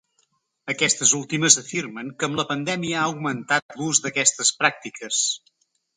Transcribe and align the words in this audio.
Aquestes 0.71 1.11
últimes 1.17 1.57
afirmen 1.61 2.09
que 2.23 2.29
amb 2.29 2.39
la 2.41 2.45
pandèmia 2.53 2.97
ha 3.03 3.07
augmentat 3.11 3.77
l’ús 3.81 4.03
d’aquestes 4.07 4.53
pràctiques. 4.63 5.25